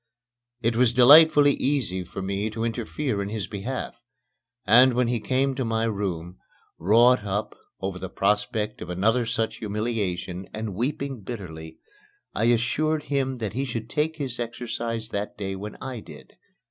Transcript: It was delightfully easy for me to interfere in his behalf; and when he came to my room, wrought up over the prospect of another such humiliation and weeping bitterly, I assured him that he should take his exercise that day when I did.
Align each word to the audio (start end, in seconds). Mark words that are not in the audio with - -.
It 0.63 0.75
was 0.75 0.93
delightfully 0.93 1.53
easy 1.53 2.03
for 2.03 2.23
me 2.23 2.49
to 2.49 2.63
interfere 2.63 3.21
in 3.21 3.29
his 3.29 3.45
behalf; 3.47 4.01
and 4.65 4.95
when 4.95 5.07
he 5.07 5.19
came 5.19 5.53
to 5.53 5.63
my 5.63 5.83
room, 5.83 6.39
wrought 6.79 7.23
up 7.23 7.55
over 7.79 7.99
the 7.99 8.09
prospect 8.09 8.81
of 8.81 8.89
another 8.89 9.27
such 9.27 9.57
humiliation 9.57 10.49
and 10.55 10.73
weeping 10.73 11.21
bitterly, 11.21 11.77
I 12.33 12.45
assured 12.45 13.03
him 13.13 13.35
that 13.35 13.53
he 13.53 13.63
should 13.63 13.91
take 13.91 14.15
his 14.15 14.39
exercise 14.39 15.09
that 15.09 15.37
day 15.37 15.55
when 15.55 15.77
I 15.79 15.99
did. 15.99 16.35